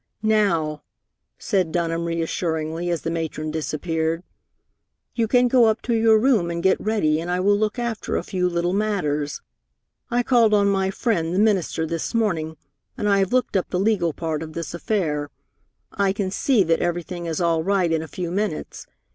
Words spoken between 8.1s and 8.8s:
a few little